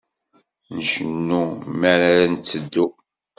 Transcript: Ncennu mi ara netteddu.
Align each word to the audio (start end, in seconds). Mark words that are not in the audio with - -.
Ncennu 0.75 1.41
mi 1.79 1.85
ara 1.91 2.07
netteddu. 2.31 2.85